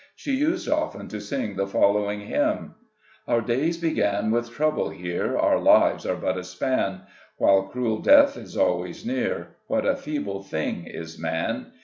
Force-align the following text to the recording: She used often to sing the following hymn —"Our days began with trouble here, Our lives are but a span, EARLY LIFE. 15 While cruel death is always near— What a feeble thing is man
She 0.15 0.31
used 0.35 0.67
often 0.67 1.09
to 1.09 1.21
sing 1.21 1.55
the 1.55 1.67
following 1.67 2.21
hymn 2.21 2.73
—"Our 3.27 3.39
days 3.39 3.77
began 3.77 4.31
with 4.31 4.49
trouble 4.49 4.89
here, 4.89 5.37
Our 5.37 5.59
lives 5.59 6.07
are 6.07 6.15
but 6.15 6.39
a 6.39 6.43
span, 6.43 6.71
EARLY 6.71 6.89
LIFE. 6.89 7.05
15 7.05 7.05
While 7.37 7.63
cruel 7.67 7.97
death 7.99 8.35
is 8.35 8.57
always 8.57 9.05
near— 9.05 9.49
What 9.67 9.85
a 9.85 9.95
feeble 9.95 10.41
thing 10.41 10.85
is 10.87 11.19
man 11.19 11.73